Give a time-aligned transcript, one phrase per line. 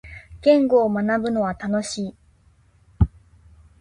[0.41, 2.15] 言語を学ぶのは楽しい。